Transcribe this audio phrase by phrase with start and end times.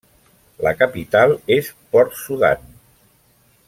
[0.67, 2.69] La capital és Port Sudan.